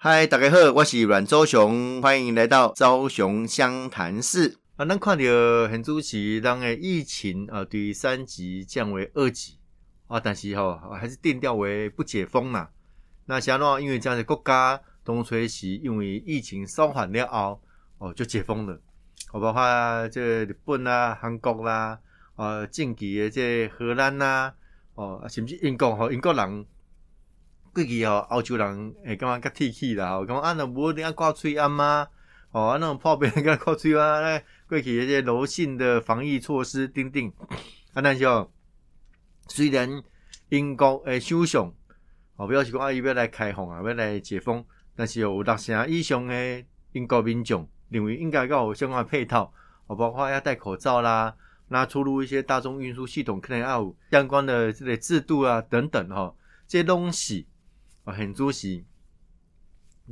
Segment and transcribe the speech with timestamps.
[0.00, 4.56] 嗨，大家好，我是阮周雄，欢迎来到周雄湘潭市。
[4.76, 5.24] 啊，咱看到
[5.68, 9.58] 很主席，当诶疫情啊，第三级降为二级
[10.06, 12.70] 啊，但是吼还是定调为不解封啦。
[13.26, 17.60] 那想喏，因为这样的国家东吹西，因为疫情稍缓了后，
[17.98, 18.80] 哦就解封了。
[19.32, 21.98] 我，包括这日本啦、韩国啦，
[22.36, 24.54] 啊，近期的这荷兰啦，
[24.94, 26.64] 哦，甚至英国吼，英国人。
[27.72, 32.08] 过去吼，欧洲人会感觉较铁气啦，吼，讲啊，那无你啊挂喙安吗？
[32.50, 37.30] 哦，啊，那种破病人挂喙安，咧 过去迄些柔性的防疫措施，等等，
[37.92, 38.50] 啊，但是哦，
[39.48, 40.02] 虽然
[40.48, 41.72] 英国诶首相
[42.36, 44.64] 哦，表示讲啊，伊要来开放啊，要来解封，
[44.96, 49.52] 但是有六成以上诶英国民众认为应该要有相关配套，
[49.86, 51.34] 哦，包括要戴口罩啦，
[51.68, 56.34] 那出入一些大众运输系统可能要有相关的这类制度啊，等等，吼，
[56.66, 57.46] 这些东西。
[58.12, 58.84] 很主是，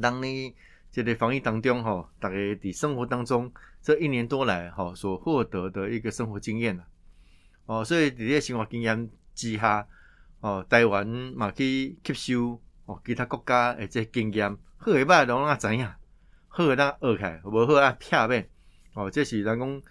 [0.00, 0.54] 当你
[0.90, 6.86] 这个防疫当中，吼，大家伫生活当中这一年多来，吼所获得的一个生活经验啦
[7.66, 9.86] 哦，所以伫个生活经验之下，
[10.40, 15.86] 哦，台湾嘛去吸收哦其他国家诶这经验，好诶歹拢啊知影，
[16.48, 18.48] 好诶咱学起来，无好啊撇面，
[18.94, 19.82] 哦，这是人讲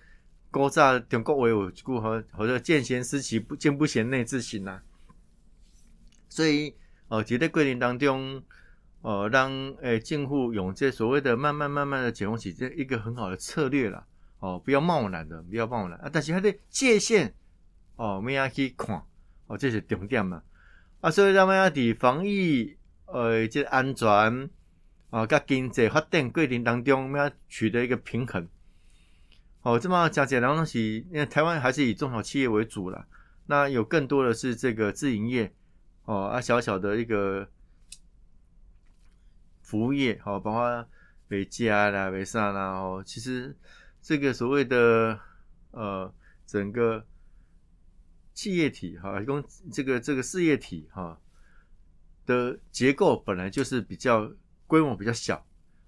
[0.52, 4.82] 古早中国话有一句吼，或者见贤思齐，不见不贤内自省呐，
[6.30, 6.76] 所以。
[7.08, 8.42] 哦，在这过程当中，
[9.02, 14.06] 哦，让诶政府用这所谓的慢慢慢慢的解封起，这一个很好的策略了。
[14.40, 16.10] 哦，不要贸然的，不要贸然啊。
[16.12, 17.34] 但是它的界限，
[17.96, 19.02] 哦，我们要去看，
[19.48, 20.42] 哦，这是重点嘛。
[21.02, 24.50] 啊，所以咱们要伫防疫，呃，这安全，
[25.10, 28.48] 啊，甲经济发展过程当中，我们要取得一个平衡。
[29.62, 33.06] 哦，这么讲起来，东西，因为台湾还是以中小企业为主了，
[33.46, 35.54] 那有更多的是这个自营业。
[36.06, 37.48] 哦啊，小小的一个
[39.64, 40.88] 服务业，好，包括
[41.28, 43.58] 美家啦、美萨啦，哦，其实
[44.04, 45.20] 这个所谓的
[45.72, 46.14] 呃
[46.46, 47.04] 整个
[48.36, 51.20] 企业体哈，共这个这个事业体哈
[52.28, 54.32] 的结构本来就是比较
[54.68, 55.44] 规模比较小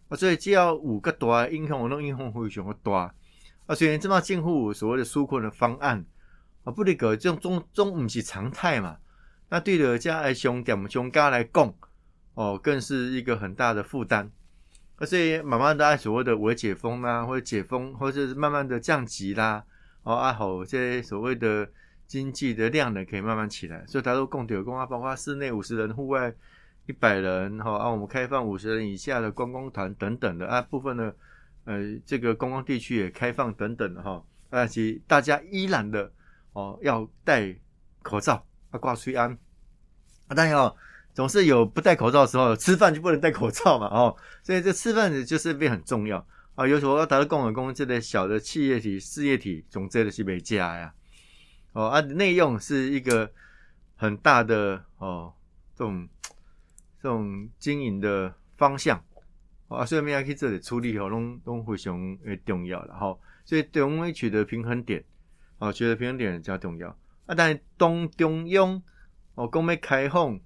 [0.09, 3.13] 啊，所以只要五个大影响，那影响会选个大
[3.67, 6.03] 啊，所以这么近乎所谓的纾困的方案
[6.63, 8.97] 啊，不离个这种中中不是常态嘛。
[9.49, 11.73] 那对的，家来兄弟、兄家来供
[12.33, 14.29] 哦，更是一个很大的负担。
[15.01, 19.63] 所以慢慢的按所谓的我解封啦，或者解封，或者是慢慢的降级啦，
[20.03, 21.69] 哦，啊好，这些所谓的
[22.07, 23.85] 经济的量呢，可以慢慢起来。
[23.87, 26.33] 所以他说供有供啊，包括室内五十人，户外
[26.87, 31.15] 一百人，哈啊，我们开放五十人以下的观光团等等的啊，部分的
[31.65, 34.21] 呃这个观光地区也开放等等的哈。
[34.49, 36.11] 但是大家依然的
[36.53, 37.55] 哦要戴
[38.01, 38.43] 口罩。
[38.77, 39.31] 挂吹安
[40.27, 40.75] 啊，当然哦，
[41.13, 46.67] 总是有不戴口罩的时候， 吃饭就不能戴口罩嘛，哦，所以这吃饭就是变很重要啊。
[46.67, 50.93] 有时候要达到共和公这类小的企业体、事业体，总之的是没加呀，
[51.73, 53.31] 哦啊，内用是一个
[53.95, 55.33] 很大的哦，
[55.75, 56.07] 这种
[57.01, 59.03] 这种经营的方向
[59.67, 63.17] 啊，所以我们要去这里处理哦，拢拢非常诶重要了哈。
[63.45, 65.03] 所以对我们取得平衡点，
[65.57, 66.93] 哦，取得平衡点比较重要。
[67.27, 68.81] 啊，但东中央
[69.35, 70.39] 哦，讲要开放，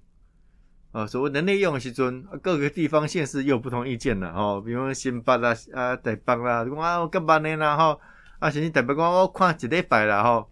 [0.92, 4.60] 啊，所谓的内用的时阵啊，各个地方县市又有不同意见了吼。
[4.60, 7.98] 比如新北啦、啊台北啦，讲啊我干办呢啦吼，
[8.38, 10.50] 啊甚至台北讲我看一礼拜啦吼，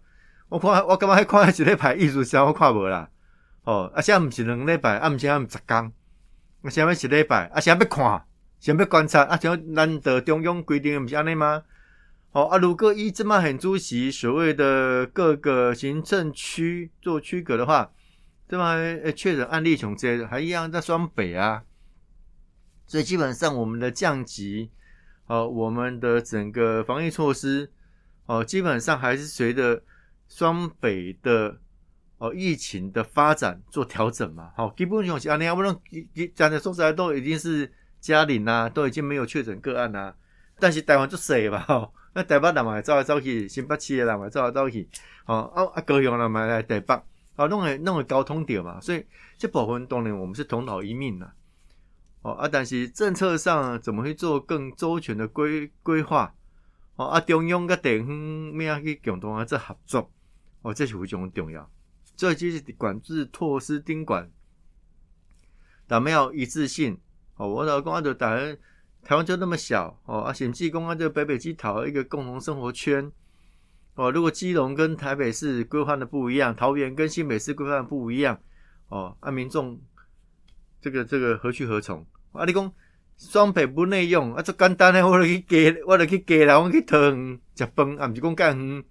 [0.49, 3.09] 我看我感觉看一礼拜艺术上我看无啦，
[3.63, 5.77] 哦，啊现在毋是两礼拜，啊毋是啊毋十工，
[6.63, 8.25] 啊现在一礼拜，啊现在要看，
[8.59, 11.61] 先要观察，啊像难得中央规定毋是安尼吗？
[12.33, 17.91] 好啊，如果一这么很主席所谓的各个行政区做区隔的话，
[18.47, 21.63] 这么确诊案例从这还一样在双北啊，
[22.87, 24.71] 所以基本上我们的降级，
[25.27, 27.69] 哦，我们的整个防疫措施，
[28.27, 29.83] 哦，基本上还是随着
[30.29, 31.59] 双北的
[32.17, 34.53] 哦疫情的发展做调整嘛。
[34.55, 35.77] 好，基本上啊，你要不能
[36.33, 37.69] 讲的说起来都已经是
[37.99, 40.15] 嘉陵啊，都已经没有确诊个案啦，
[40.59, 44.85] 但是台湾就死吧，那台北人嘛走来走去，新北市的人嘛走来走去，
[45.25, 46.93] 哦啊啊高雄人嘛来台北，
[47.37, 49.05] 哦弄个弄个交通点嘛，所以
[49.37, 51.33] 这部分当然我们是同岛一命啦，
[52.21, 56.35] 哦啊但是政策上怎么去做更周全的规规划，
[56.97, 60.11] 哦啊中央跟地方咩样去共同啊做合作，
[60.63, 61.69] 哦这是非常重要，
[62.17, 64.29] 所以就是管制措施盯管，
[65.87, 66.99] 但没有一致性，
[67.37, 68.35] 哦我老公就打。
[69.03, 73.11] 台湾就那么小哦，啊，显济公啊，就北北基桃一个共同生活圈
[73.95, 74.11] 哦。
[74.11, 78.39] 如果基隆跟台北市规划的不一样，桃园跟新北市规划的不一样
[78.89, 79.79] 哦，啊，民众
[80.79, 82.05] 这个这个何去何从？
[82.31, 82.71] 啊，你讲
[83.17, 88.83] 双倍不内用啊，这简单诶， 我来去给，我来去给啦，我去汤食饭，啊，毋是讲干远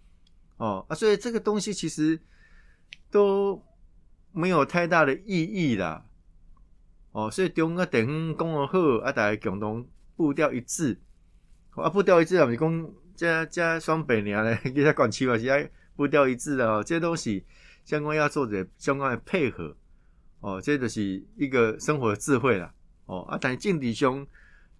[0.56, 2.20] 哦啊，所以这个东西其实
[3.10, 3.62] 都
[4.32, 6.04] 没有太大的意义啦。
[7.12, 9.84] 哦，所以中个地方讲好，啊，大家共同
[10.20, 11.00] 步调一致，
[11.70, 17.42] 啊，步调一致啊，毋是讲加加双倍尔咧， 其他管区嘛是爱步调一致的哦，这些东西
[17.86, 19.74] 相关要做的相关的配合。
[20.40, 22.74] 哦，这就是一个生活的智慧啦。
[23.06, 24.26] 哦，啊，但政治上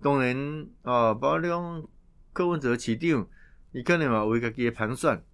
[0.02, 0.36] 当然
[0.82, 1.88] 哦，包括讲
[2.34, 3.26] 柯文哲市长，
[3.72, 5.24] 你可能嘛为家己的盘算，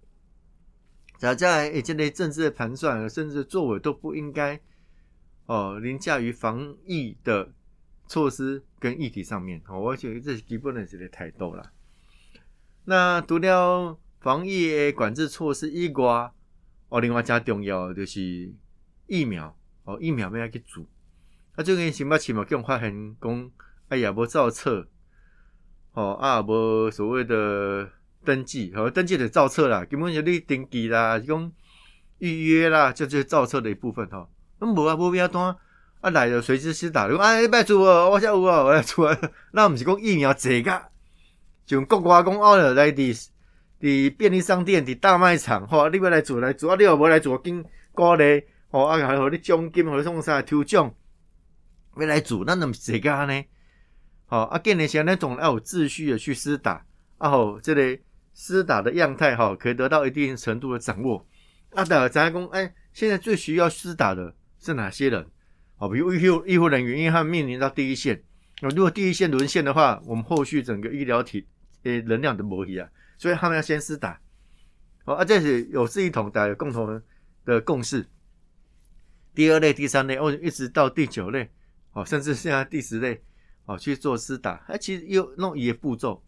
[1.17, 4.57] 在在诶，这类政治的盘算，甚至作为都不应该
[5.47, 7.51] 哦凌驾于防疫的
[8.07, 9.61] 措施跟议题上面。
[9.67, 11.71] 哦，我觉得这是基本的一个态度啦。
[12.85, 16.31] 那除了防疫的管制措施以外，
[16.89, 18.51] 哦，另外加重要就是
[19.07, 19.55] 疫苗。
[19.83, 20.83] 哦，疫苗要去做，
[21.55, 23.51] 啊，最近新北市嘛，叫发现讲，
[23.87, 24.85] 哎呀，无造册，
[25.93, 27.89] 哦啊，无所谓的
[28.25, 31.49] 登记，哦，登记的造册啦，根本就你登记啦，讲
[32.17, 34.29] 预约啦，就就是造册的一部分哈。
[34.59, 35.55] 那无啊，无必要单
[36.01, 39.17] 啊来就随时施打，讲哎，要做哦，我先有哦，我来做啊。
[39.51, 40.81] 那毋是讲疫苗这个，
[41.65, 43.27] 就国外讲哦，来伫
[43.79, 47.63] 伫便利商店、伫大卖场，吼，你要来做来做，啊，你又无来做，紧
[47.93, 48.43] 鼓励。
[48.69, 50.93] 哦，啊，还互你奖金，互你送啥抽奖，
[51.95, 53.43] 要来做，咱怎么这个呢？
[54.25, 56.85] 好，啊，建立起来那种要有秩序的去施打，
[57.17, 58.01] 啊，好，这类
[58.33, 61.25] 施打的样态哈，可以得到一定程度的掌握。
[61.71, 65.25] 啊，的咱讲，哎，现在最需要施打的是哪些人？
[65.77, 68.21] 好，比如医护医护人员，因为他们面临到第一线，
[68.61, 71.47] 那如果第一线沦陷的话，我们后续整个医疗体
[71.83, 74.19] 诶能量的模拟啊，所以他们要先施打。
[75.05, 77.01] 好，啊，这是有志一同的共同
[77.45, 78.05] 的共识。
[79.35, 81.47] 第二类、第三类，哦，一直到第九类，
[81.93, 83.21] 哦，甚至现在第十类，
[83.65, 86.23] 哦，去做施打，哎，其实又弄一个步骤，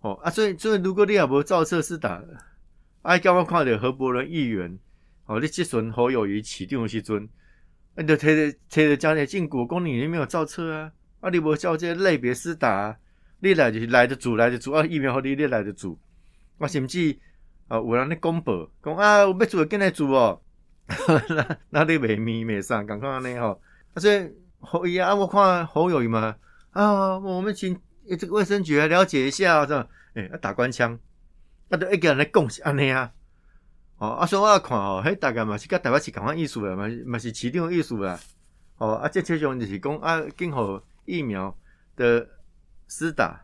[0.00, 2.22] 哦啊，所以所以如果你也不照册施打，
[3.00, 4.78] 哎，刚刚看到何伯伦议员，
[5.24, 7.26] 哦，你即阵好友谊起定的时阵，
[7.96, 12.96] 你就推着推着家里进股公里，你没有造册啊，啊，你无照这类别施打，
[13.40, 15.96] 你来就是来得住，来得住啊，疫苗好你你来得住，
[16.58, 17.16] 我甚至
[17.68, 20.40] 啊，有人咧公布讲啊，我要做，跟来做哦。
[21.28, 23.60] 那 那你未咪未上，赶快安尼吼。
[23.96, 26.36] 所以侯爷啊，我看侯友谊嘛
[26.72, 27.78] 啊，我们请
[28.18, 30.98] 这个卫生局来了解一下，这诶，打官腔，
[31.70, 33.12] 啊都一个人来讲是安尼啊。
[33.98, 38.18] 哦，啊，所以我看哦，迄大概嘛是甲台湾是同款意思啦，嘛嘛是市场意思啦。
[38.78, 41.56] 哦，啊，这其中就是讲啊，今后疫苗
[41.96, 42.28] 的
[42.88, 43.40] 施打，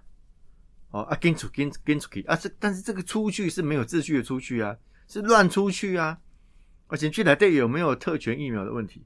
[0.91, 4.76] 哦啊，跟出跟跟出去啊，这但是这个出去是没有秩序的出去啊，
[5.06, 6.19] 是乱出去啊。
[6.88, 9.05] 而且去来对有没有特权疫苗的问题？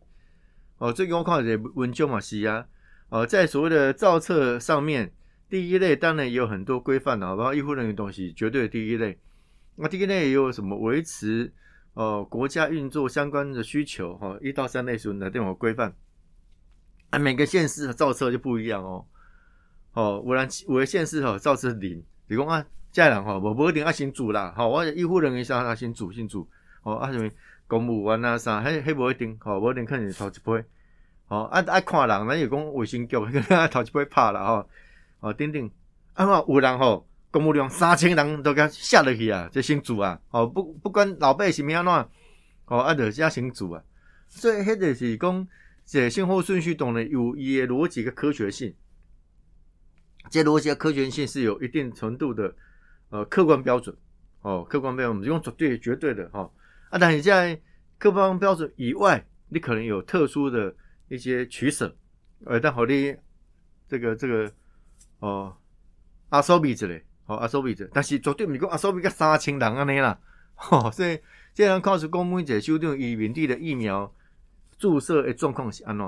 [0.79, 2.67] 哦，这个我看也文章嘛是啊。
[3.11, 5.13] 哦，在所谓的造册上面，
[5.51, 9.19] 第一类当然也有很多规范的，包括医护人员东西，绝对的第一类。
[9.77, 11.53] 那第一类也有什么维持
[11.95, 14.17] 哦国家运作相关的需求？
[14.17, 15.95] 哈，一到三类属于哪种规范？
[17.11, 19.07] 啊，每个县市的造车就不一样哦。
[19.93, 24.53] 哦，我然我的县市哈造车零，比如讲啊，家人哈，我不一定要先煮啦。
[24.57, 26.49] 好，我医护人员想他先煮先煮。
[26.83, 27.31] 哦，啊什么？
[27.67, 30.67] 公务员啊啥，迄迄无一定，吼，不一定可能头一批，
[31.25, 33.17] 吼，啊爱看人，咱就讲卫生局，
[33.71, 34.69] 头一杯拍啦，吼，
[35.21, 35.71] 哦，等等，
[36.13, 41.93] 啊嘛有人吼，公务员三千人都甲下落去啊，这先做啊，哦，不不管老百姓安怎，
[42.67, 43.83] 哦，啊得先先做啊，
[44.29, 45.49] 所以迄个是讲，
[45.85, 48.73] 这先后顺序当然有伊的逻辑个科学性，
[50.31, 52.55] 这逻辑科学性是有一定程度的，
[53.09, 53.97] 呃，客观标准，
[54.43, 56.49] 哦，客观标准，用绝对绝对的，哈。
[56.91, 57.61] 啊，但你在
[57.99, 60.73] 客观标准以外，你可能有特殊的
[61.09, 61.97] 一些取舍，
[62.45, 63.17] 呃，但好你
[63.89, 64.53] 这个这个
[65.19, 65.57] 哦，
[66.29, 70.19] 阿苏比之类，哦阿苏比者，但是绝对唔是讲阿苏比甲三千人安尼啦，
[70.55, 71.19] 吼， 所以
[71.55, 74.13] 这样告诉公务员者，修订以原地的疫苗
[74.79, 76.07] 注射的状况是安怎？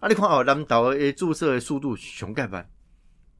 [0.00, 2.68] 啊，你看哦，南岛的注射的速度上盖慢，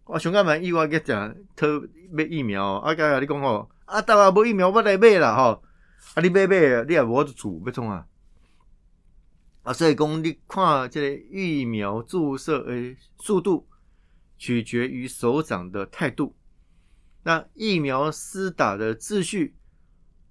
[0.04, 5.62] 我上盖慢以外，个讲特买疫苗，啊，甲你讲吼，啊，台湾无疫苗，我来买啦，吼。
[6.14, 6.22] 啊！
[6.22, 8.06] 你买买，你也无得做，要创啊！
[9.62, 13.68] 啊，所以讲你看这个疫苗注射诶速度，
[14.38, 16.34] 取决于首长的态度；
[17.22, 19.54] 那疫苗施打的秩序，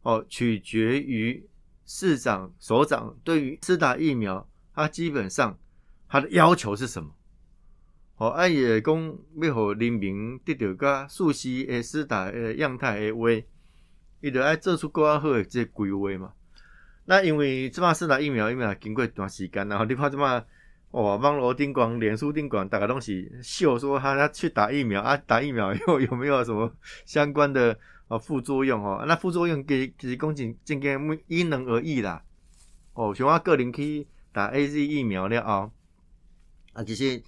[0.01, 1.47] 哦，取决于
[1.85, 5.57] 市长、首长对于施打疫苗，他基本上
[6.07, 7.11] 他的要求是什么？
[8.17, 13.29] 哦，啊，也讲要互人民得到个熟悉诶施打诶样态诶话。
[14.21, 16.33] 伊就爱做出更较好诶这规划嘛。
[17.05, 20.43] 那因为即马施打疫苗，疫苗经过一段时间，然后你看即马
[20.91, 26.71] 哇，网络顶广、脸书顶广，大家东西秀说他他去打疫苗啊，打疫苗又有没有什么
[27.05, 27.77] 相关的
[28.07, 29.05] 啊副作用哦？
[29.07, 30.89] 那副作用给其实讲真真个
[31.27, 32.23] 因人而异啦。
[32.93, 35.69] 哦，像我个人去打 A Z 疫苗了啊，
[36.73, 37.21] 啊，其实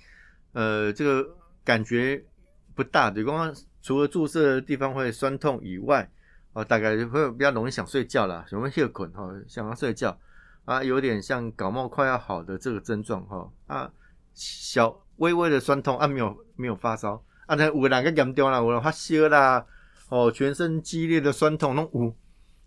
[0.54, 1.30] 呃这个
[1.64, 2.26] 感觉
[2.74, 6.10] 不大，就讲除了注射的地方会酸痛以外，
[6.54, 10.18] 哦，大概会比较容易想睡觉啦，容易夜困哦，想要睡觉。
[10.66, 13.92] 啊，有点像感冒快要好的这个症状哈啊，
[14.34, 19.66] 小微微的酸痛啊，没有没有发烧啊，那有人个严重啦，有发烧啦，
[20.10, 22.16] 哦，全身激烈的酸痛，那五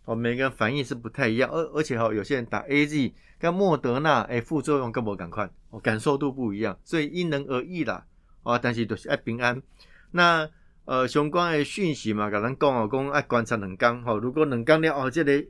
[0.05, 8.05] 哦，每个人反应是不太一样，而而且哈，有些人打 A Z 跟莫德纳，哎，副作用跟我赶快，哦，感受度不一样，所以因人而异啦，
[8.43, 9.63] 哦，但是都是爱平安。
[10.11, 10.49] 那
[10.85, 15.47] 呃，相关的讯息嘛，跟咱讲哦，讲爱观察两天，吼，如果两天了哦，这个。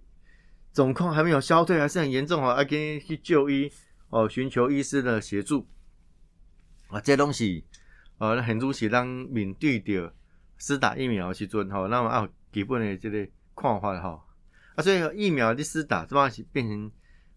[0.74, 3.70] 总控还没有消退，还是很严重哦，要跟去就医
[4.08, 5.68] 哦，寻求医师的协助
[6.88, 7.00] 啊。
[7.00, 7.64] 这东西
[8.18, 10.12] 呃，很多是当面对着
[10.58, 14.20] 施打疫苗时阵吼，那么啊，基本的这个看法哈
[14.74, 16.90] 啊，所以疫苗的施打这么是变成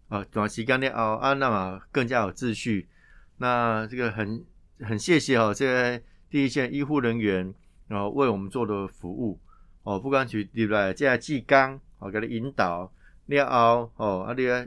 [0.08, 2.88] 啊短时间的哦啊，那么更加有秩序。
[3.36, 4.44] 那这个很
[4.80, 7.54] 很谢谢哦，这个第一线医护人员
[7.86, 9.38] 然后为我们做的服务
[9.84, 10.92] 哦，不管去对不对？
[10.92, 12.92] 这技刚哦，给他引导。
[13.28, 14.66] 了后哦，啊，你啊，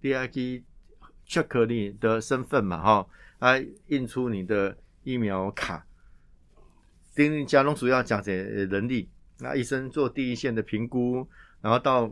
[0.00, 0.64] 你啊去
[1.26, 3.06] check 你的身份嘛，哈，
[3.38, 3.54] 啊，
[3.88, 5.84] 印出你的疫苗卡。
[7.14, 9.08] 丁家龙主要讲解人力，
[9.40, 11.28] 那医生做第一线的评估，
[11.60, 12.10] 然后到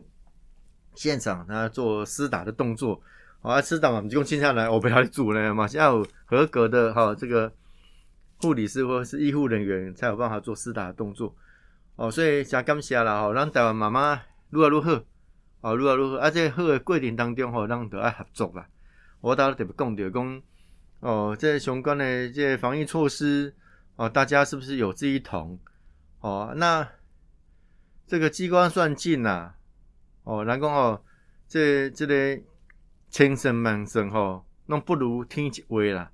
[0.93, 3.01] 现场他做施打的动作，
[3.41, 7.51] 啊，施打嘛，我们就接下来我不要组呢嘛，要有合格的哈这个
[8.41, 11.33] 护理师或是医护人员才有办法做施打的动作，
[11.95, 15.03] 哦，所以加感谢啦，吼，让台湾妈妈如何如何。
[15.61, 16.17] 哦，如何如何？
[16.19, 18.67] 啊，这好的过程当中，吼，咱都爱合作啦。
[19.21, 20.41] 我倒特别讲着讲，
[20.99, 23.53] 哦，这相关的这防疫措施，
[23.95, 25.59] 哦，大家是不是有志一同？
[26.19, 26.87] 哦，那
[28.05, 29.53] 这个机关算尽呐，
[30.23, 31.01] 哦，人讲哦，
[31.47, 32.39] 这这个
[33.09, 36.11] 千算万算吼，那不如天一话啦。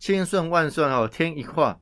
[0.00, 1.80] 千算万算吼，天一话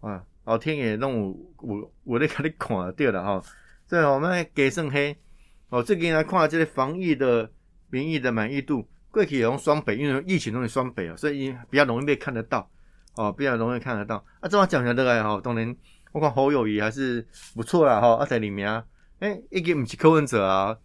[0.00, 3.44] 啊，老天爷弄有有有咧甲你看对了吼。
[3.86, 5.16] 所以我们加算黑。
[5.68, 7.50] 哦，这个来看这个防疫的
[7.90, 12.70] 民意的满意度，过去用双北，因为疫情容易双北啊，所以比较容易被看得到，
[13.16, 14.24] 哦，比较容易看得到。
[14.40, 15.76] 啊，这么讲起来哈，当然
[16.12, 18.84] 我看侯友谊还是不错啦，哈，啊在里面啊，
[19.18, 20.78] 哎，一个不是柯文哲啊，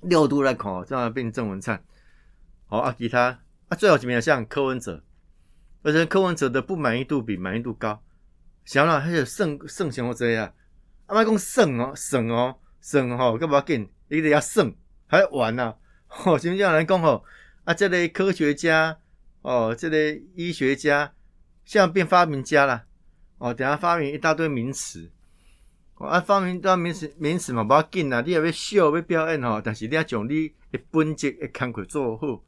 [0.00, 1.84] 六度来看，这样变郑文灿，
[2.66, 5.04] 好啊，其他啊，最好几名像柯文哲，
[5.82, 8.02] 而且柯文哲的不满意度比满意度高，
[8.64, 10.50] 想想还有胜胜型或这样，
[11.06, 12.56] 阿妈讲胜哦，胜哦。
[12.86, 13.88] 省吼，干嘛紧？
[14.06, 14.72] 你得要算，
[15.08, 15.74] 还要玩呐！
[16.06, 17.24] 吼，什么样来讲吼？
[17.64, 18.96] 啊，这类科学家
[19.42, 21.12] 哦，这类医学家，
[21.64, 22.84] 现在变发明家了
[23.38, 23.52] 哦。
[23.52, 25.10] 等下发明一大堆名词，
[25.96, 28.20] 哦啊，发明一大堆名词名词嘛，不要紧啊！
[28.24, 32.40] 你也要秀要表演吼，但是你要将你的本质的工作做好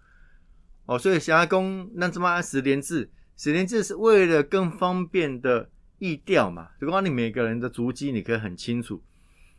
[0.86, 0.96] 哦。
[0.96, 3.10] 所以想要讲，那怎么按十连字？
[3.36, 5.68] 十连字是为了更方便的
[5.98, 6.68] 易调嘛？
[6.80, 9.02] 就讲你每个人的足迹，你可以很清楚。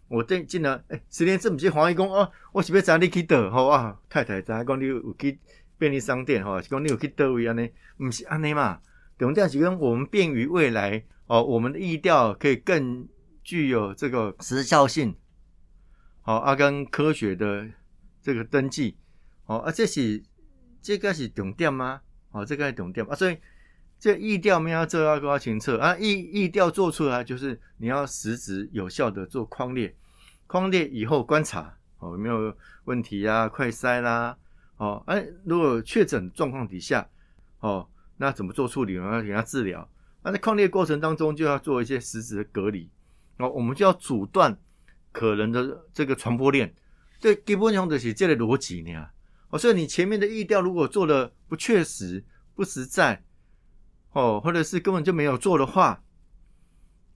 [0.09, 5.39] 我进进了，哎，十年这不是黄义公哦，我是要找你去倒，好啊，太太在讲你有去
[5.77, 8.81] 便利商店，哈，是讲你有去倒位安尼，不是安尼嘛？
[9.17, 13.07] 重点是讲我们便于未来哦，我们的意调可以更
[13.43, 15.15] 具有这个时效性，
[16.21, 17.67] 好，啊，跟科学的
[18.21, 18.97] 这个登记，
[19.45, 20.23] 哦，啊，这是
[20.81, 22.01] 这个是重点吗？
[22.31, 23.37] 哦，这个是重点啊，所以。
[23.99, 29.93] 这意调没有做要高清测啊，意意调做出来就是你要实质有效的做框列，
[30.47, 34.37] 框列以后观察哦有没有问题啊，快筛啦，
[34.77, 37.05] 哦哎如果确诊状况底下
[37.59, 39.21] 哦那怎么做处理呢？
[39.21, 39.85] 给他治疗，
[40.23, 42.89] 那在框列过程当中就要做一些实质的隔离，
[43.35, 44.57] 哦我们就要阻断
[45.11, 46.73] 可能的这个传播链，
[47.19, 49.05] 这基本上的是这个逻辑呢，
[49.49, 52.23] 哦所以你前面的意调如果做的不确实
[52.55, 53.21] 不实在。
[54.11, 56.01] 哦，或者是根本就没有做的话，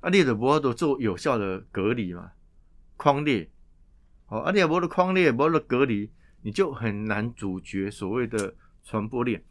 [0.01, 2.31] 啊，列的不都做有效的隔离嘛？
[2.97, 3.49] 框列，
[4.27, 6.11] 哦，啊，列不的框列，不的隔离，
[6.43, 9.43] 你就很难阻绝所谓的传播链。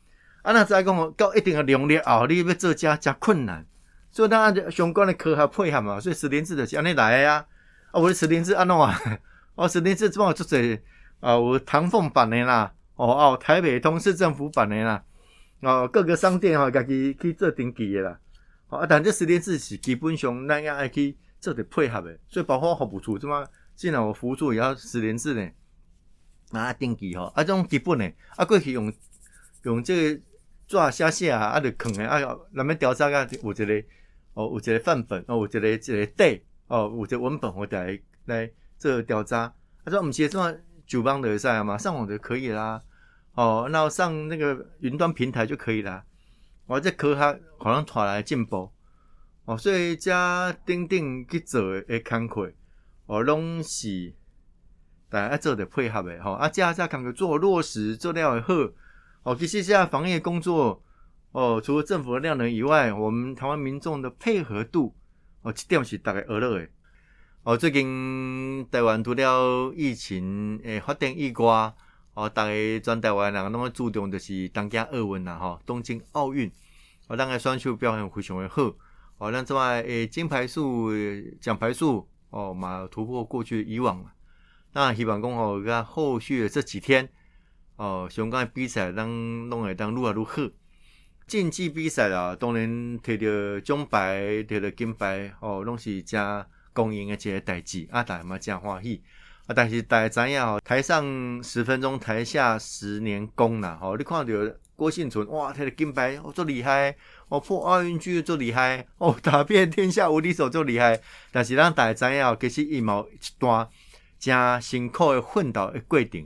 [0.43, 3.67] 啊，那再讲哦，到一定的量了后，你要做加加困难，
[4.11, 5.99] 所以当然相关的科学配合嘛。
[5.99, 7.45] 所以十连制的是安尼来呀，
[7.91, 8.99] 啊，我的十连制安怎啊？
[9.57, 10.57] 哦，十连制怎么做者
[11.21, 11.37] 啊？
[11.37, 15.03] 我唐凤版的啦，哦哦，台北通市政府版的啦。
[15.63, 18.21] 哦，各个商店吼，家己去做登记的啦。
[18.69, 25.51] 啊，但这十连制是基本上咱要爱去做的配合的，所以包括服务处怎么，既然我服务处也要十连制呢，
[26.51, 28.93] 啊登记吼，啊这种基本的，啊过去用
[29.63, 30.23] 用这个
[30.67, 33.85] 抓写写啊，啊，就坑诶，啊，咱们调查个有一个
[34.35, 39.53] 哦，有一个范本哦，有一个一个底哦，有一个文本，我来来做调查。
[39.85, 42.81] 他说：“我们其实上九邦的赛嘛，上网就可以啦。
[43.35, 46.05] 哦，那上那个云端平台就可以啦。
[46.67, 48.71] 我这科学好像带来进步
[49.45, 52.53] 哦，所以加钉钉去做诶工课
[53.07, 54.15] 哦，拢是
[55.11, 56.33] 大家做的配合的吼。
[56.33, 58.55] 啊，加加工课做落实做了好
[59.25, 59.35] 哦。
[59.35, 60.83] 其实现在防疫工作
[61.33, 64.95] 哦，除了政府的量能以外，我们台湾民众的配合度
[65.43, 66.71] 哦，这点是大概俄勒诶。”
[67.45, 71.75] 哦，最近台湾除了疫情诶发展以外，
[72.15, 76.51] 哦，大家全台湾人拢注重就是东京奥运啦，吼，东京奥运，
[77.09, 78.75] 哦，咱个选手表现非常的好，
[79.19, 80.91] 哦，咱这外诶金牌数、
[81.41, 84.05] 奖牌数，哦，嘛突破过去以往，
[84.73, 87.09] 那希望讲吼，个后续的这几天，
[87.77, 89.07] 哦，相关比赛咱
[89.49, 90.43] 拢会当愈来愈好，
[91.27, 92.69] 竞技比赛啦，当然
[93.01, 96.47] 摕到奖牌、摕到金牌，哦，拢是加。
[96.75, 99.03] 公营的这些代志，啊，大家嘛真欢喜，
[99.47, 104.33] 啊，但是大家知影吼，台上十分钟，台下十年功啦，吼，你看到
[104.77, 106.95] 郭幸存，哇，他的金牌哦，做厉害，
[107.29, 111.01] 哦，破奥运纪录做厉害，哦， 打遍天下无敌手做厉害，
[111.33, 113.69] 但是咱大家知影，其实伊毛一段
[114.19, 116.25] 真辛苦的奋斗的过程，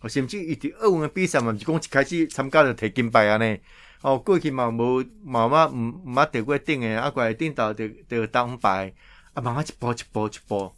[0.00, 3.60] 哦，甚至伊伫奥运的比赛嘛，毋是讲一开始参加就摕金牌安尼，
[4.00, 8.92] 哦，过去嘛无嘛嘛毋毋捌得过顶诶，啊，过来顶头得得当牌。
[9.34, 10.72] 啊，慢慢一步一步一步，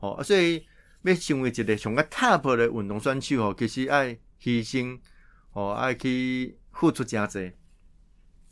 [0.00, 0.66] 哦，所以
[1.04, 4.98] 要成为一个上个 top 的运动选手哦，其实爱牺牲，
[5.52, 7.52] 哦，爱去付出真济。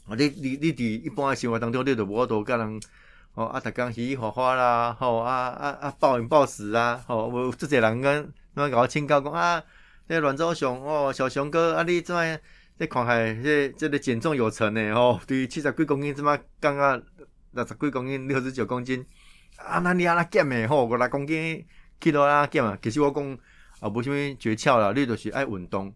[0.07, 2.81] 哦，你你你伫一般的生活当中，你就无多甲人，
[3.35, 9.63] 哦，啊，逐工嘻嘻哈哈啦，吼，啊啊啊，暴饮暴食啊，吼，无即个人跟那甲我请教讲啊，
[10.09, 12.39] 这阮祖雄哦，小熊哥啊，你怎么
[12.79, 14.95] 这看海这这个减重有成呢？
[14.95, 17.01] 吼，对七十几公斤怎么刚刚
[17.53, 19.07] 六十几公斤，六十九公斤？
[19.57, 21.65] 啊，那你安那减诶吼，五六公斤
[22.03, 22.77] 去到啊减啊。
[22.83, 23.39] 其实我讲
[23.81, 25.95] 啊，无啥物诀窍啦，你就是爱运动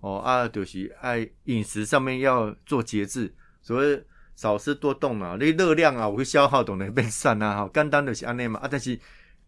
[0.00, 3.32] 哦，啊，就是爱饮食上面要做节制，
[3.62, 4.04] 所谓
[4.34, 5.36] 少吃多动啊。
[5.40, 8.68] 你热量啊，我会消耗，懂得变散啊，哈，简单就是安尼嘛啊。
[8.70, 8.98] 但是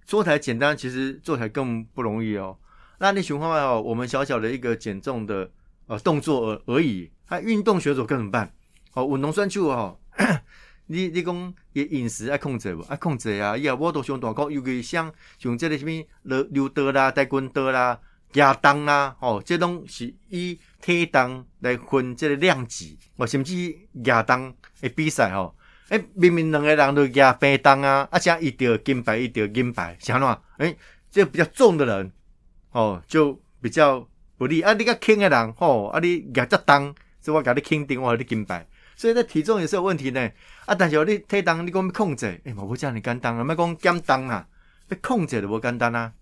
[0.05, 2.57] 做起来简单，其实做起来更不容易哦。
[2.99, 5.51] 那你循环哦，我们小小的一个减重的
[5.87, 8.53] 呃动作而而已，啊，运动选手该怎么办？
[8.95, 9.99] 哦，运动算去哦。
[10.91, 12.83] 你你讲伊饮食爱控制无？
[12.89, 13.57] 爱控制啊！
[13.57, 18.01] 伊也无都上大讲，尤其像像即个什物溜溜刀啦、跆拳道啦、
[18.35, 25.55] 亚当啦，哦，即拢是以体重来分即个量级，哦，甚至亚当的比赛吼，
[25.91, 30.75] 诶，明明两个人都亚平重啊，啊，像一条金牌，一条金牌，像喏，诶，
[31.11, 32.11] 这比较重的人，
[32.73, 34.73] 哦，就比较不利啊！
[34.73, 38.67] 你较轻的人，吼，啊，你亚只重，所以我甲你肯定我你金牌。
[38.99, 40.29] 所以在体重也是有问题呢，
[40.67, 40.75] 啊！
[40.75, 44.45] 但是你体重你讲要控制，诶，无这样你简单啊，莫讲减重啊，
[44.89, 46.13] 要控制就无简单啊。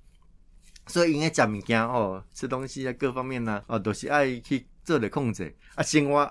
[0.87, 5.83] 所以应该食物件哦，吃东西啊，各方面呐，哦，都是爱去做的控制啊。
[5.83, 6.31] 生活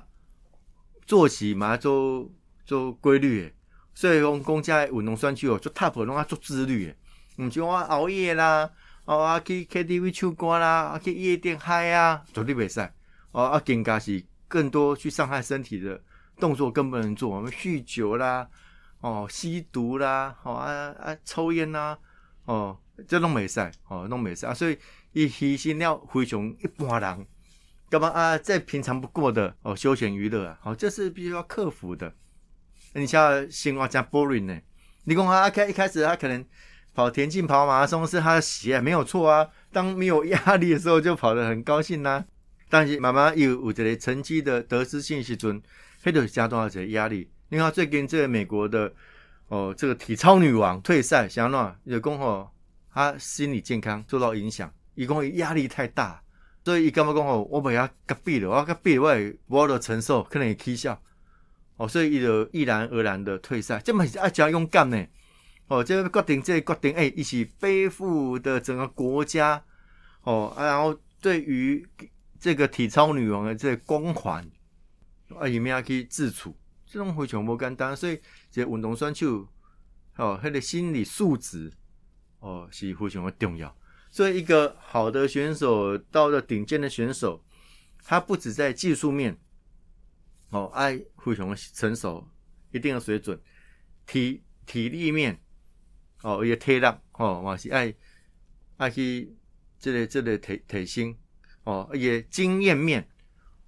[1.07, 2.29] 作息嘛，做
[2.63, 3.51] 做规律的。
[3.95, 8.69] 所以讲公家运动选手哦，做 top 拢啊做自律的，毋像我熬夜啦，
[9.05, 12.79] 哦啊去 KTV 唱歌啦，啊去夜店嗨啊，绝对袂使。
[13.31, 15.99] 哦啊，更加是更多去伤害身体的。
[16.39, 18.47] 动作更不能做，我们酗酒啦，
[19.01, 21.97] 哦，吸毒啦，哦啊啊，抽烟呐，
[22.45, 24.77] 哦，这拢袂使，哦，拢袂使啊，所以
[25.13, 27.25] 一牺牲了非常一般人，
[27.89, 28.37] 干嘛啊？
[28.37, 32.13] 再平常不过的哦，休闲娱乐啊，好，这是必须要克服的。
[32.93, 34.59] 你像生活加 boring 呢？
[35.03, 36.43] 你讲啊，开一开始他可能
[36.93, 39.47] 跑田径、跑马拉松是他的喜爱，没有错啊。
[39.71, 42.25] 当没有压力的时候，就跑得很高兴呐。
[42.69, 45.61] 但是慢慢有有这个成绩的得失性时阵。
[46.05, 47.27] 黑头加多少些压力？
[47.49, 48.93] 你看最近这个美国的
[49.47, 52.47] 哦，这个体操女王退赛，想喏，有讲吼，
[52.93, 56.21] 她心理健康受到影响，伊讲压力太大，
[56.63, 61.01] 所以伊干嘛讲吼，我不要隔壁了，我隔壁我也无得承受，可能会起笑，
[61.77, 65.03] 哦，所以伊就毅然而然的退赛，这么是爱加勇敢呢，
[65.69, 69.59] 哦，这个决定，这个决定，哎，一起背负的整个国家，
[70.21, 71.83] 哦，然后对于
[72.39, 74.47] 这个体操女王的这个光环。
[75.29, 79.47] 啊，伊咩去自处，这种非常无简单，所以这运动选手
[80.17, 81.71] 哦，他的心理素质
[82.39, 83.75] 哦是非常的重要。
[84.11, 87.43] 所以一个好的选手，到了顶尖的选手，
[88.03, 89.35] 他不止在技术面
[90.51, 92.29] 哦，爱非常成熟，
[92.71, 93.41] 一定的水准，
[94.05, 95.41] 体体力面
[96.21, 97.93] 哦也体力哦，嘛是爱
[98.77, 99.35] 爱去
[99.79, 101.17] 这个这个体体型
[101.63, 103.09] 哦，也经验面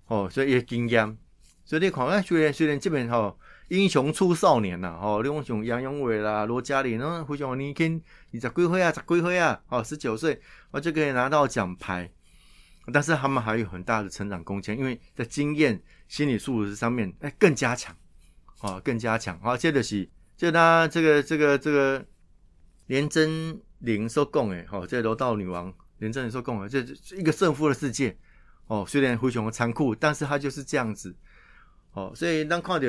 [0.05, 1.17] 哦，所以也经验。
[1.67, 8.01] 所以你看啊，虽然虽然这边吼英雄出少年呐，吼，你讲像杨永伟啦、罗嘉玲，那非常年轻，
[8.31, 10.39] 二十几岁啊，十几岁啊，哦，十九岁，
[10.71, 12.09] 我就可以拿到奖牌。
[12.93, 15.77] 但是他们还有很大的成长空间，因为在经验、
[16.07, 17.93] 心理素质上面，哎，更加强，
[18.61, 19.37] 哦，更加强。
[19.41, 22.05] 好，接着是，就他这个这个这个
[22.85, 26.79] 连真玲说讲诶，好，这柔道女王连真玲说讲诶，这
[27.17, 28.17] 一个胜负的世界，
[28.67, 31.13] 哦，虽然非常的残酷，但是他就是这样子，
[31.97, 32.87] 哦，所以咱看到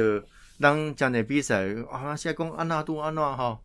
[0.61, 3.59] 咱讲的比赛啊，现在讲安娜都安娜哈，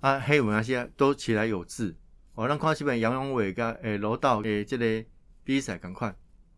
[0.00, 1.96] 啊，黑文那些都起来有志，
[2.34, 5.04] 哦，咱看这本杨永伟跟诶柔道诶这个。
[5.48, 6.14] 比赛赶快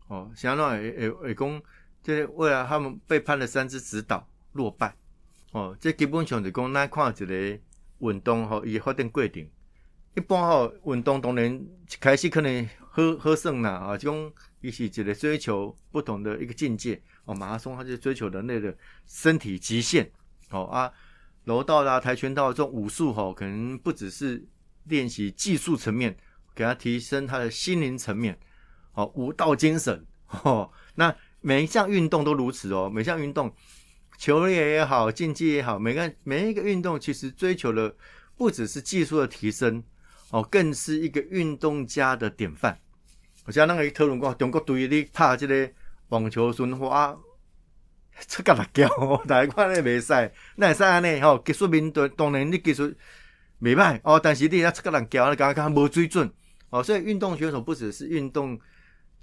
[0.09, 1.61] 哦，想要让诶诶讲，
[2.03, 4.93] 这为了他们被判了三支指导落败。
[5.53, 7.59] 哦，这基本上就讲咱看一个
[7.99, 9.47] 运动吼，伊发展过程，
[10.13, 17.01] 一般吼运动当然一开始可能好好胜啦啊，就讲伊是一个追求不同的一个境界。
[17.25, 20.09] 哦，马拉松它就追求人类的身体极限
[20.49, 20.91] 哦啊，
[21.43, 24.43] 柔道啦、跆拳道这种武术吼，可能不只是
[24.85, 26.17] 练习技术层面，
[26.55, 28.37] 给他提升他的心灵层面。
[28.93, 30.05] 哦，武道精神
[30.43, 30.69] 哦。
[30.95, 32.89] 那每一项运动都如此哦。
[32.89, 33.53] 每项运动，
[34.17, 37.95] 球类也好，竞技也好，每个每一个运动其实追求的
[38.35, 39.81] 不只是技术的提升
[40.31, 42.77] 哦，更是一个运动家的典范。
[43.45, 45.71] 我像那个讨论过，中国队咧拍这个
[46.11, 47.13] 网球顺花，
[48.29, 48.87] 出格辣椒，
[49.27, 51.37] 大家看咧袂使，那会使安尼吼？
[51.45, 52.87] 技术面对当然你技术
[53.59, 56.31] 袂歹哦，但是你也出格辣椒，你刚刚无水准
[56.69, 56.81] 哦。
[56.81, 58.57] 所以运动选手不只是运动。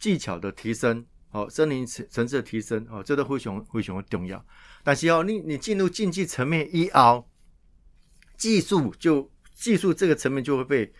[0.00, 4.40] 技巧的提升，哦，森林层层次的提升，哦，这都非常非常的重要。
[4.84, 7.28] 但是哦，你你进入竞技层面一熬，
[8.36, 10.92] 技术就技术这个层面就会被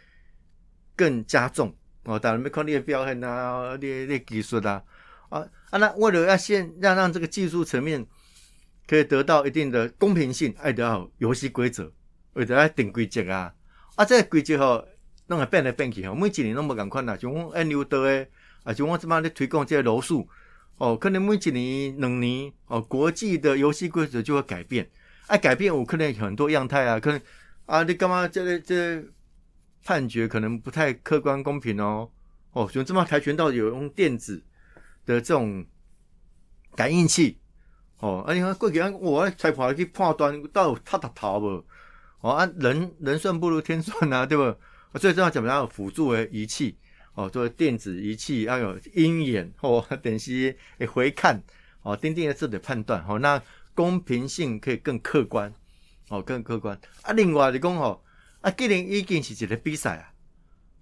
[0.96, 1.72] 更加重
[2.02, 2.18] 哦。
[2.18, 4.82] 当然没看你的表现啊，你你技术啊，
[5.28, 8.06] 啊啊，那为了要先让让这个技术层面
[8.86, 11.92] 可以得到一定的公平性，爱得要游戏规则，
[12.34, 13.52] 为得要定规则啊。
[13.96, 14.86] 啊，这个规则吼，
[15.26, 18.30] 弄会变来变去吼，每一年拢无共款啦，像讲 N 六的诶。
[18.64, 20.28] 啊，就我这边咧推广这些柔术，
[20.76, 24.88] 哦，可能每一年、两年，哦，国际的游戏规则就会改变。
[25.26, 27.20] 啊，改变我可能很多样态啊，可能
[27.66, 29.02] 啊，你干嘛这个这
[29.84, 32.10] 判决可能不太客观公平哦。
[32.52, 34.42] 哦，像这么跆拳道有用电子
[35.14, 35.64] 的这种
[36.76, 37.38] 感应器，
[38.00, 41.64] 哦，啊，你看过去我裁判去判断到他的头无？
[42.20, 44.98] 哦，啊，人人算不如天算啊，对不？
[44.98, 46.76] 最重要怎么样辅助的仪器？
[47.14, 50.56] 哦，做电子仪器要有鹰眼或等些
[50.92, 51.42] 回看
[51.82, 53.42] 哦，钉钉的字的判断哦，那
[53.74, 55.52] 公平性可以更客观
[56.08, 57.12] 哦，更客观啊。
[57.12, 58.00] 另外你讲哦，
[58.42, 60.12] 啊，既然已经是一个比赛啊，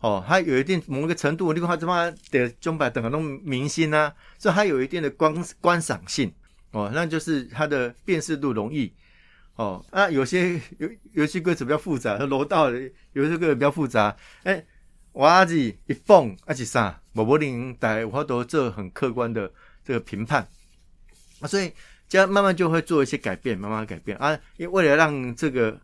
[0.00, 6.32] 哦，它有一定某一个程度，你讲他怎么的中百等很多明星啊，所以它有一定的观观赏性
[6.72, 8.92] 哦，那就是它的辨识度容易
[9.56, 9.84] 哦。
[9.90, 12.70] 啊，有些游游戏规则比较复杂，和楼道
[13.12, 14.64] 有些规则比较复杂，哎。
[15.18, 17.00] 我子一蹦啊，是啥？
[17.14, 19.50] 无无能带我都做很客观的
[19.82, 20.46] 这个评判
[21.40, 21.72] 啊，所以
[22.06, 24.38] 这样慢慢就会做一些改变，慢慢改变啊。
[24.58, 25.80] 因为为了让这个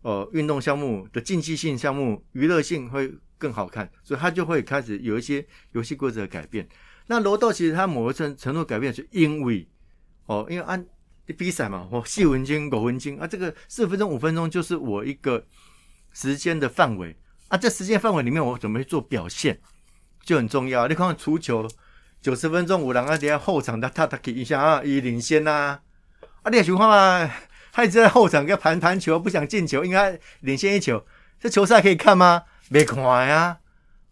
[0.00, 3.12] 呃运动项目的竞技性项目娱乐性会
[3.42, 6.68] 更好看，所以他就会开始有一些游戏规则的改变。
[7.08, 9.66] 那柔道其实它某个程程度改变，是因为
[10.26, 10.86] 哦，因为按
[11.36, 15.44] 比赛嘛，我四分钟、五分钟啊，这个四分钟、五分钟就是我一个
[16.12, 17.16] 时间的范围。
[17.48, 19.58] 啊，这时间范围里面，我怎么去做表现
[20.22, 20.86] 就很重要。
[20.86, 21.68] 你看，足球
[22.20, 25.80] 九十分钟，五人啊，底下后场他他他给一下啊，以领先呐。
[26.42, 27.28] 啊，你也情况啊，
[27.72, 31.04] 他一直在后场跟盘盘球，不想进球，应该领先一球。
[31.40, 32.44] 这球赛可以看吗？
[32.72, 33.58] 没看呀，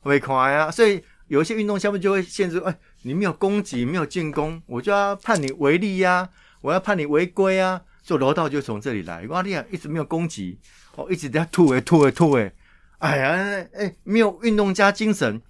[0.03, 0.71] 没看呀。
[0.71, 6.29] 所以有一些运动项目就会限制，哎，你没有攻击，没有进攻，我就要判你违例呀，
[6.61, 7.81] 我要判你违规啊。
[8.03, 9.25] 就柔道就从这里来。
[9.29, 10.59] 哇，你啊，一直没有攻击，
[10.97, 12.53] 哦，一直在吐诶吐诶吐诶。
[12.99, 15.41] 哎呀，哎，没有运动加精神，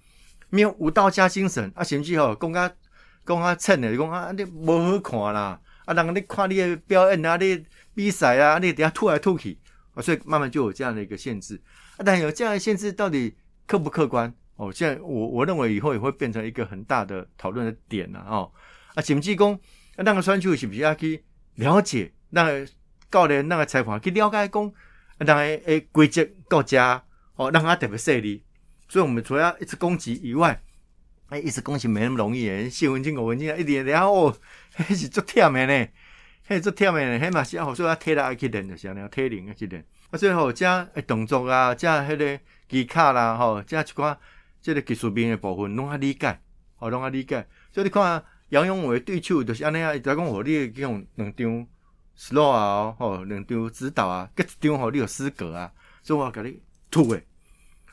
[0.49, 2.69] 没有武道加精神，啊，甚至吼讲较
[3.25, 9.57] 讲较蹭的，讲啊，你无好看啦，啊，人你看你的表演啊，你比赛啊，你等下吐来吐去，
[9.95, 11.59] 啊，所以慢慢就有这样的一个限制。
[12.03, 13.35] 但有这样的限制，到底
[13.65, 14.33] 客不客观？
[14.55, 18.51] 哦，现在我我认为以后也会变成一个很大的讨论的点了哦。
[18.95, 19.59] 啊，甚至讲
[19.97, 21.23] 那个选手是不是要去
[21.55, 22.67] 了解那个
[23.09, 24.73] 教练那个裁判去了解讲
[25.19, 27.03] 那个诶规则到家。
[27.35, 28.43] 哦，让他特别犀利，
[28.87, 30.61] 所以我们除了一直攻击以外，
[31.29, 32.69] 哎，一直攻击没那么容易诶。
[32.69, 34.31] 四分钟、五分钟一点，然后
[34.75, 35.87] 迄是足忝的呢，
[36.47, 39.83] 迄足忝的呢，迄嘛是好说要体力去练，就是安尼体能去练。
[40.11, 44.15] 啊，所以吼，这诶动作啊，这迄个技巧啦，吼，这一寡
[44.61, 46.39] 即个技术面诶部分，拢较理解，
[46.75, 47.47] 吼，拢较理解。
[47.71, 51.67] 所以你看，杨永伟对手就是安尼啊，伊就讲互你用两张
[52.17, 55.71] slow 啊，吼，两张指导啊，各一张吼你有资格啊，
[56.03, 57.23] 所以我甲你吐诶，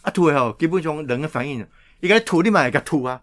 [0.02, 1.64] 啊吐诶吼，基本上人的反应，
[2.00, 3.22] 伊甲吐你嘛会甲吐啊，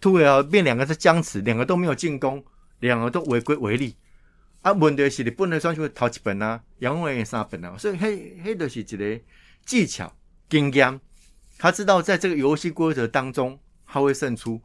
[0.00, 2.44] 吐诶吼变两个是僵持，两个都没有进攻，
[2.80, 3.94] 两个都违规违例。
[4.62, 9.20] 啊，问题是你本来选手头一本啊，杨永伟三本啊，所以迄迄就是一个
[9.66, 10.12] 技巧
[10.48, 11.00] 经验，
[11.58, 14.62] 他知道在这个游戏规则当中他会胜出。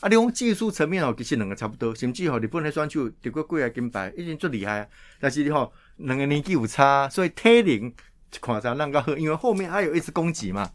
[0.00, 4.86] 啊，你讲技术层面哦，其实两个差不多，甚至吼日本的选手得过几个金牌，已经足厉害啊。
[5.20, 7.92] 但是你吼两个年纪有差，所以体能
[8.40, 10.68] 看上那个好，因为后面还有一次攻击嘛。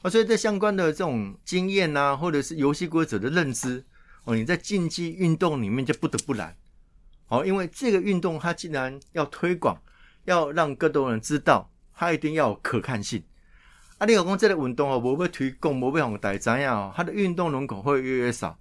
[0.00, 3.84] 啊，所以在相关的这种经验呐，或者是游戏规则的认知
[4.24, 6.56] 哦，你在竞技运动里面就不得不来。
[7.28, 9.76] 哦，因为这个运动它既然要推广，
[10.24, 13.22] 要让更多人知道，它一定要有可看性。
[13.98, 18.58] 啊，你讲这个运动哦，无要推广，无要让大家知影哦，它的运动人口会越来越少。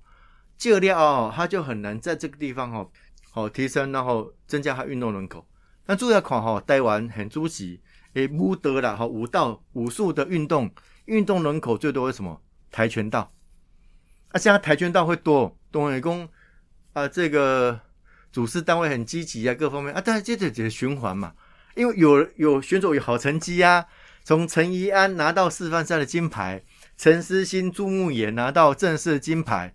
[0.57, 2.89] 戒掉哦，它就很难在这个地方哦，
[3.31, 5.45] 好提升，然后增加它运动人口。
[5.85, 7.81] 那主要看哈，台湾很主席
[8.13, 10.73] 诶，武德啦，哈，武道武术的运动，
[11.05, 12.41] 运动人口最多是什么？
[12.71, 13.31] 跆拳道。
[14.29, 16.27] 啊，现在跆拳道会多，东北工
[16.93, 17.77] 啊，这个
[18.35, 21.33] 主事单位很积极啊，各方面啊，但是接着这个循环嘛，
[21.73, 23.85] 因为有有选手有好成绩啊，
[24.25, 26.61] 从陈怡安拿到示范赛的金牌，
[26.97, 29.73] 陈思欣、朱木炎拿到正式金牌。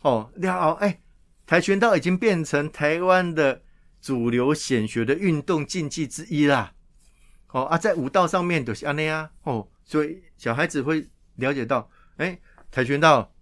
[0.00, 0.98] 哦，了后哎，
[1.46, 3.62] 跆拳道已经变成台湾的
[4.00, 6.72] 主流显学的运动竞技之一啦。
[7.50, 9.30] 哦啊，在武道上面都是安尼啊。
[9.44, 12.36] 哦，所以小孩子会了解到，哎，
[12.72, 13.32] 跆拳道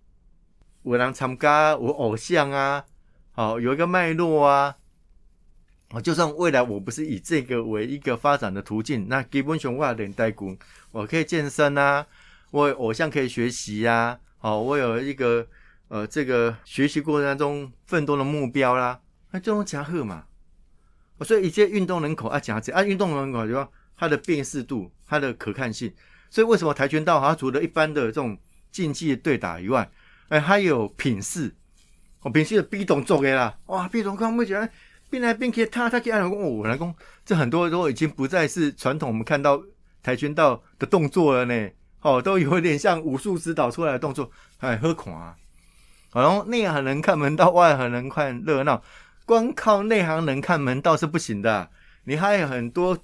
[0.82, 2.84] 有人参加，我偶像啊，
[3.40, 4.76] 哦有一个脉络啊。
[5.90, 10.56] 哦，就算未来我不是以这个为一个发展的途径，那基本上我也练代鼓，
[10.92, 12.06] 我可以健身啊，
[12.50, 14.20] 我偶像可以学习呀。
[14.40, 15.46] 哦，我有一个。
[15.92, 19.00] 呃，这个学习过程当中奋斗的目标啦，
[19.32, 20.24] 那这种加贺嘛，
[21.22, 25.92] 所以一些运动人口啊，加这啊，运动人口就说它的辨识度、它的可看性。
[26.30, 28.38] 所以为什么跆拳道它除了一般的这种
[28.70, 29.90] 竞技对打以外，
[30.28, 31.52] 哎，还有品势，
[32.22, 34.70] 哦，品势的 B 动作的啦，哇，B 动看不起来，
[35.08, 39.62] 变来变去，他他给按公我来公，这很多都已经不再是传统我们看到
[40.02, 41.70] 跆拳道的动作了呢，
[42.02, 45.34] 哦，都有点像武术指导出来的动作，哎，何况啊。
[46.12, 48.82] 然后内行人看门道，外行人看热闹。
[49.24, 51.70] 光靠内行人看门道是不行的，
[52.04, 52.98] 你还有很多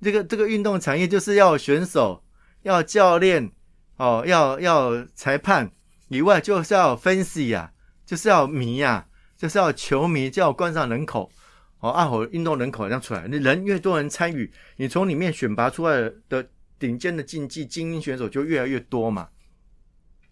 [0.00, 2.22] 这个这个运动产业，就是要选手、
[2.62, 3.50] 要教练、
[3.96, 5.70] 哦，要要裁判。
[6.06, 7.72] 以外，就是要分析呀，
[8.10, 11.30] 就是要迷呀，就是要球迷，就要观赏人口。
[11.78, 16.44] 哦，二火运动人口这样出来，你人越多人参与，你从里面选拔出来的
[16.76, 19.28] 顶尖的竞技精英选手就越来越多嘛。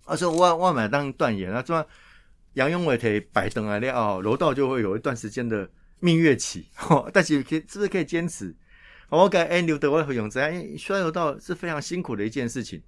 [0.06, 1.86] 啊，所以我我买当断言啊，说
[2.54, 6.66] 杨永伟可以摆灯啊，了楼道就会有一段时间的蜜月期，
[7.14, 8.52] 但是可以是不是可以坚持？
[9.08, 12.82] 我感觉刘德华和永泽，因为摔柔道是非常辛苦的一件事情。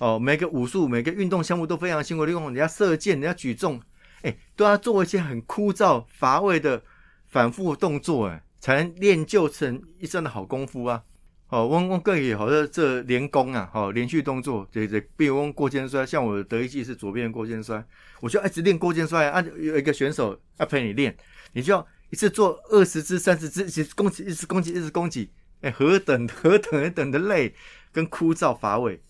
[0.00, 3.80] 哦，每个武术、每个运动项目都非常辛苦，例如人家射箭、人家举重，
[4.22, 6.82] 哎，都要做一些很枯燥乏味的
[7.28, 11.02] 反复动作，哎，才能练就成一身的好功夫啊。
[11.48, 17.84] 哦，我我个也好像这连功啊，好连续动作，对对，比如过肩摔，像我的得意技是左边过肩摔，
[18.20, 19.38] 我就一直练过肩摔啊。
[19.58, 21.14] 有一个选手要陪你练，
[21.52, 25.30] 你就要一次做二十支、三十支，一直攻击，一直攻击，一直攻击，
[25.60, 27.54] 哎，何等何等何等的累
[27.92, 29.02] 跟枯燥乏味。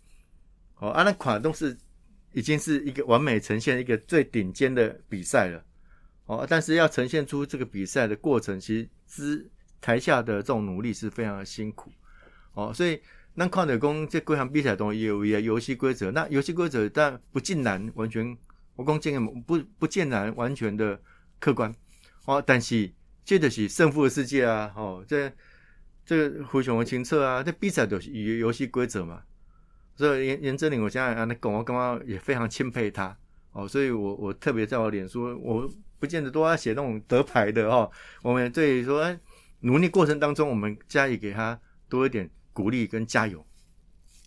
[0.81, 1.79] 哦，啊，那款都是
[2.33, 5.65] 已经是一个完美呈现一个最顶尖的比赛了。
[6.27, 11.91] 哦，但是要呈现出这个比赛的过程，其实之台下的这种努力是非常的辛苦。
[12.55, 13.01] 哦，所以
[13.35, 18.37] 那看的讲这各项比赛中也有一个游戏规则，那游戏规则但不尽然完全，
[18.77, 21.01] 我讲这个不不尽然完全的
[21.41, 21.75] 客观。
[22.25, 22.91] 哦，但是
[23.25, 24.73] 这就是胜负的世界啊！
[24.77, 25.31] 哦，这
[26.05, 27.43] 这个非常的清澈啊！
[27.43, 29.23] 这比赛都是有游戏规则嘛。
[29.97, 33.17] 所以严严正林，我现在啊，那狗我刚刚也非常钦佩他。
[33.53, 37.91] 哦，所以我我特别在我脸书，我不见得都要写那种得牌的哦。
[38.23, 39.19] 我们对说哎
[39.61, 42.31] 努力过程当中，我们加以给他多一点。
[42.55, 43.43] 鼓励跟加油，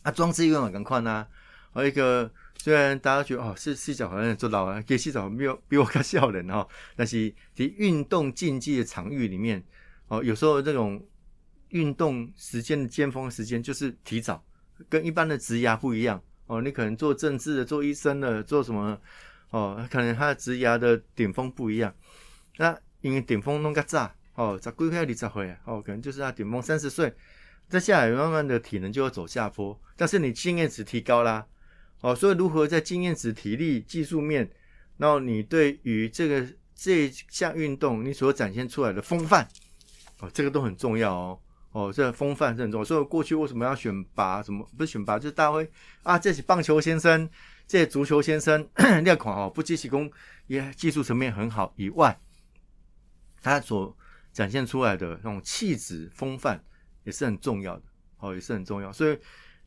[0.02, 1.28] 啊，装置用很快呐。
[1.72, 6.68] 还一个，虽然大家觉得哦，是细脚好像做老啊，给细脚没有比我更笑人哈。
[6.96, 9.64] 但是在运动竞技的场域里面，
[10.08, 11.06] 哦，有时候这种
[11.70, 14.44] 运动时间的尖峰时间就是提早，
[14.90, 16.62] 跟一般的职涯不一样哦。
[16.62, 19.00] 你可能做政治的、做医生的、做什么
[19.52, 21.94] 哦，可能他的职涯的顶峰不一样。
[22.58, 27.14] 那因为顶峰弄个炸哦，十几岁、二十岁哦，可能就是他顶峰三十岁。
[27.68, 31.44] 在下来慢慢的体能就会走下坡，但是你经验值提高啦，
[32.02, 34.48] 哦，所以如何在经验值、体力、技术面，
[34.98, 39.48] 然后你对于这个这项运动你所展现出来的风范
[40.20, 41.40] 哦，这个都很重要哦。
[41.76, 42.86] 哦，这风范是很重要。
[42.86, 44.42] 所以过去为什么要选拔？
[44.42, 45.20] 什么不是选拔？
[45.20, 45.70] 就是大会
[46.04, 47.30] 啊，这是棒球先生，
[47.68, 48.66] 这足球先生，
[49.04, 50.10] 那款哦，不积其功
[50.48, 52.18] 也技术层面很好以外，
[53.42, 53.94] 他所
[54.32, 56.64] 展现出来的那种气质风范
[57.04, 57.84] 也是很重要的。
[58.20, 58.90] 哦，也是很重要。
[58.94, 59.20] 所以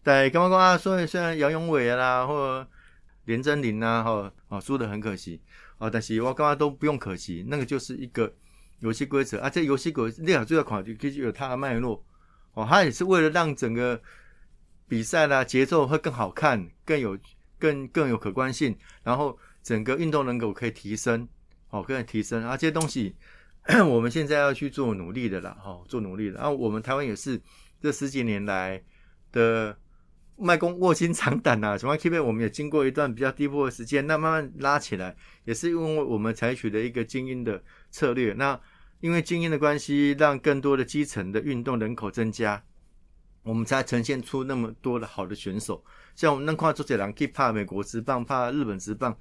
[0.03, 2.71] 在刚刚讲啊，所以虽然杨永伟啦，或者
[3.27, 5.43] 连真林啊，哈，啊输的很可惜
[5.77, 8.33] 啊，但是我刚刚都不用可惜，那个就是一个。
[8.81, 12.05] 游戏规则啊，这游戏规则，列好最要考虑，其实有它的脉络
[12.55, 12.65] 哦。
[12.69, 14.01] 它也是为了让整个
[14.87, 17.19] 比赛啦节奏会更好看，更有
[17.59, 21.27] 更更有可观性，然后整个运动能够可以提升
[21.71, 22.57] 哦，可以提升啊。
[22.57, 23.17] 这些东西
[23.85, 26.37] 我们现在要去做努力的啦，哈，做努力的。
[26.37, 27.41] 然后我们台湾也是
[27.83, 28.81] 这十几年来
[29.33, 29.77] 的
[30.37, 37.61] 卖功卧薪尝胆呐， 从 K 杯我们也经过一段比较低波的时间，那慢慢拉起来，也是因为我们采取的一个精英的。
[37.91, 38.61] 策略，那
[39.01, 42.63] 因为精英的关系，让更多的基层的运动人口增加，
[43.43, 45.85] 我们才呈现出那么多的好的选手。
[46.17, 49.17] 像我们那块周杰伦，可以怕美国职棒，怕日本职棒，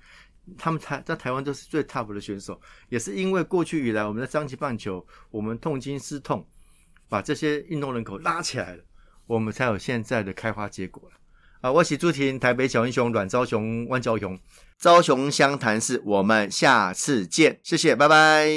[0.57, 2.59] 他们台在台湾都是最 top 的选手。
[2.89, 6.47] 也是因为过去以来，我们的张旗棒球，我们痛经失痛，
[7.07, 8.83] 把这些运动人口拉起来了，
[9.27, 11.11] 我们才有现在的开花结果。
[11.61, 14.39] 啊，我是朱婷，台北小英雄阮昭雄、万昭雄，
[14.77, 18.47] 昭雄相谈室，我们下次见，谢谢，拜拜。